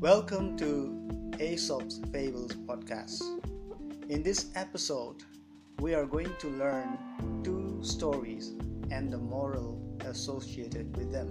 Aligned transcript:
Welcome 0.00 0.56
to 0.56 1.36
Aesop's 1.38 2.00
Fables 2.10 2.54
podcast. 2.54 3.20
In 4.08 4.22
this 4.22 4.46
episode, 4.54 5.16
we 5.78 5.92
are 5.92 6.06
going 6.06 6.32
to 6.38 6.48
learn 6.48 6.96
two 7.44 7.80
stories 7.82 8.54
and 8.90 9.12
the 9.12 9.18
moral 9.18 9.78
associated 10.06 10.96
with 10.96 11.12
them. 11.12 11.28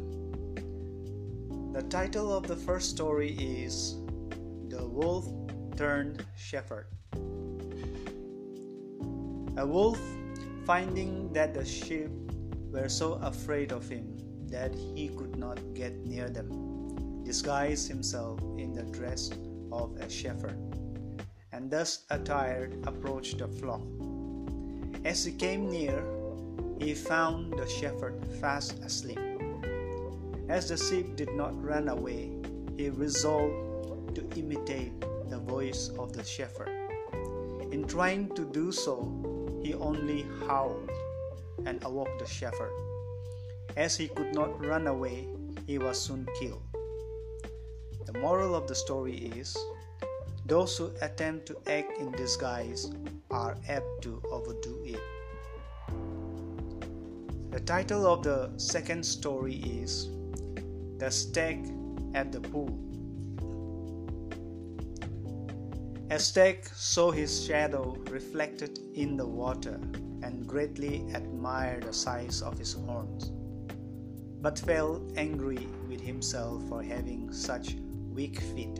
The 1.74 1.82
title 1.82 2.32
of 2.32 2.46
the 2.46 2.56
first 2.56 2.92
story 2.92 3.32
is 3.32 3.96
The 4.68 4.88
Wolf 4.88 5.26
Turned 5.76 6.24
Shepherd. 6.38 6.86
A 9.58 9.66
wolf, 9.66 10.00
finding 10.68 11.34
that 11.34 11.56
the 11.56 11.66
sheep 11.66 12.12
were 12.72 12.88
so 12.88 13.14
afraid 13.14 13.72
of 13.72 13.90
him 13.90 14.16
that 14.52 14.76
he 14.76 15.10
could 15.10 15.38
not 15.38 15.58
get 15.74 16.06
near 16.06 16.30
them, 16.30 16.89
disguised 17.30 17.88
himself 17.88 18.42
in 18.58 18.74
the 18.74 18.82
dress 18.90 19.30
of 19.72 19.96
a 19.98 20.10
shepherd, 20.10 20.58
and 21.52 21.70
thus 21.70 22.06
attired 22.10 22.74
approached 22.88 23.38
the 23.38 23.48
flock. 23.48 23.86
As 25.06 25.26
he 25.26 25.34
came 25.34 25.70
near, 25.70 26.02
he 26.80 26.96
found 26.96 27.54
the 27.54 27.70
shepherd 27.70 28.26
fast 28.42 28.80
asleep. 28.80 29.20
As 30.50 30.70
the 30.70 30.78
sheep 30.78 31.16
did 31.16 31.32
not 31.34 31.54
run 31.64 31.90
away, 31.90 32.34
he 32.76 32.90
resolved 32.90 34.16
to 34.16 34.26
imitate 34.36 35.00
the 35.30 35.38
voice 35.38 35.92
of 36.00 36.14
the 36.14 36.24
shepherd. 36.24 36.74
In 37.70 37.86
trying 37.86 38.34
to 38.34 38.44
do 38.44 38.72
so, 38.72 39.06
he 39.62 39.76
only 39.76 40.26
howled 40.48 40.90
and 41.68 41.78
awoke 41.84 42.18
the 42.18 42.26
shepherd. 42.26 42.74
As 43.78 43.96
he 43.96 44.08
could 44.08 44.34
not 44.34 44.66
run 44.66 44.88
away, 44.88 45.28
he 45.68 45.78
was 45.78 46.02
soon 46.02 46.26
killed. 46.40 46.64
The 48.12 48.18
moral 48.18 48.56
of 48.56 48.66
the 48.66 48.74
story 48.74 49.18
is 49.38 49.56
those 50.44 50.76
who 50.76 50.90
attempt 51.00 51.46
to 51.46 51.58
act 51.68 51.96
in 52.00 52.12
disguise 52.14 52.90
are 53.30 53.56
apt 53.68 54.02
to 54.02 54.20
overdo 54.32 54.82
it. 54.84 55.00
The 57.52 57.60
title 57.60 58.08
of 58.08 58.24
the 58.24 58.50
second 58.58 59.06
story 59.06 59.58
is 59.58 60.10
The 60.98 61.12
Stag 61.12 61.72
at 62.16 62.32
the 62.32 62.42
Pool. 62.42 62.74
A 66.10 66.18
stag 66.18 66.66
saw 66.66 67.12
his 67.12 67.46
shadow 67.46 67.96
reflected 68.10 68.80
in 68.96 69.18
the 69.18 69.28
water 69.28 69.80
and 70.24 70.48
greatly 70.48 71.06
admired 71.14 71.84
the 71.84 71.94
size 71.94 72.42
of 72.42 72.58
his 72.58 72.74
horns, 72.74 73.30
but 74.42 74.58
felt 74.58 75.04
angry 75.16 75.68
with 75.88 76.02
himself 76.02 76.68
for 76.70 76.82
having 76.82 77.32
such 77.32 77.76
weak 78.14 78.40
feet. 78.40 78.80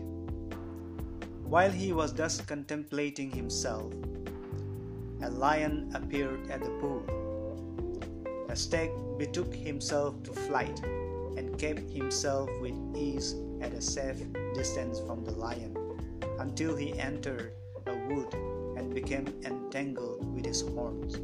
While 1.44 1.72
he 1.72 1.94
was 1.94 2.14
thus 2.14 2.42
contemplating 2.42 3.32
himself, 3.32 3.94
a 5.22 5.30
lion 5.30 5.92
appeared 5.94 6.50
at 6.52 6.62
the 6.62 6.70
pool. 6.82 7.04
The 8.48 8.56
stag 8.56 8.92
betook 9.18 9.54
himself 9.54 10.22
to 10.24 10.34
flight 10.34 10.80
and 11.38 11.58
kept 11.58 11.90
himself 11.90 12.50
with 12.62 12.76
ease 12.96 13.36
at 13.62 13.74
a 13.74 13.82
safe 13.82 14.22
distance 14.54 15.00
from 15.00 15.24
the 15.24 15.32
lion 15.32 15.76
until 16.40 16.76
he 16.76 16.98
entered 17.00 17.54
a 17.88 17.96
wood 18.08 18.34
and 18.78 18.94
became 18.94 19.28
entangled 19.44 20.24
with 20.34 20.46
his 20.46 20.62
horns. 20.62 21.16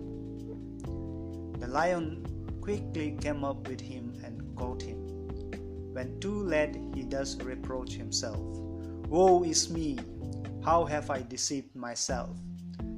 The 1.60 1.68
lion 1.68 2.26
quickly 2.62 3.18
came 3.20 3.44
up 3.44 3.68
with 3.68 3.82
him 3.82 4.14
and 4.24 4.56
caught 4.56 4.82
him. 4.82 4.95
When 5.96 6.20
too 6.20 6.44
late, 6.44 6.76
he 6.94 7.04
does 7.04 7.42
reproach 7.42 7.94
himself 7.94 8.42
Woe 9.08 9.44
is 9.44 9.70
me! 9.70 9.98
How 10.62 10.84
have 10.84 11.10
I 11.10 11.22
deceived 11.22 11.74
myself? 11.74 12.36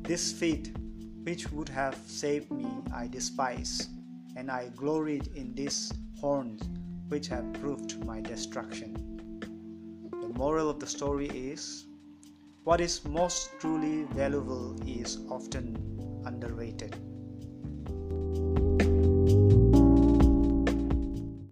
This 0.01 0.31
feet, 0.31 0.75
which 1.21 1.51
would 1.51 1.69
have 1.69 1.95
saved 2.07 2.49
me, 2.49 2.65
I 2.91 3.05
despise, 3.05 3.87
and 4.35 4.49
I 4.49 4.69
gloried 4.69 5.27
in 5.35 5.53
these 5.53 5.93
horns, 6.19 6.63
which 7.07 7.27
have 7.27 7.53
proved 7.53 8.03
my 8.03 8.19
destruction. 8.19 8.95
The 10.09 10.29
moral 10.29 10.67
of 10.67 10.79
the 10.79 10.87
story 10.87 11.27
is 11.27 11.85
what 12.63 12.81
is 12.81 13.05
most 13.05 13.51
truly 13.59 14.05
valuable 14.05 14.75
is 14.89 15.19
often 15.29 15.77
underrated. 16.25 16.95